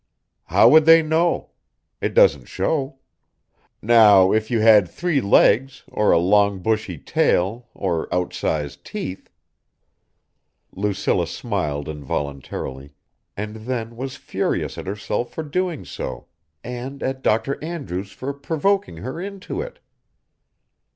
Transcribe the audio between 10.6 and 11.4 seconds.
Lucilla